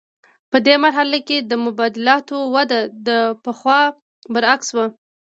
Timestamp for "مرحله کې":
0.83-1.37